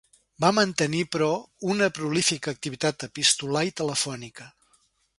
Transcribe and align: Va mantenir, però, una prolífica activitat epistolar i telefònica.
Va 0.45 0.49
mantenir, 0.59 1.01
però, 1.15 1.27
una 1.75 1.91
prolífica 1.99 2.57
activitat 2.57 3.09
epistolar 3.11 3.67
i 3.71 3.75
telefònica. 3.83 4.53